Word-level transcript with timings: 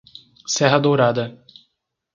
Serra 0.53 0.79
Dourada 0.81 1.25